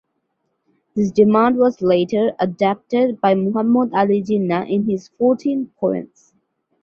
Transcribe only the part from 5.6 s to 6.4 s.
points.